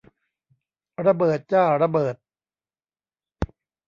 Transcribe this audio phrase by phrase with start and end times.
[1.05, 2.15] ระเบิดจ้า ระเบิด